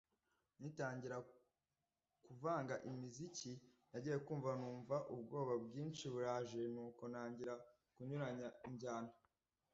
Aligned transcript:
Nkitangira 0.59 1.17
kuvanga 2.25 2.75
imiziki, 2.89 3.51
nagiye 3.91 4.17
kumva 4.25 4.51
numva 4.59 4.95
ubwoba 5.13 5.53
bwinshi 5.65 6.05
buraje 6.13 6.61
nuko 6.73 7.03
ntangira 7.11 7.53
kunyuranya 7.95 8.47
injyana.” 8.67 9.11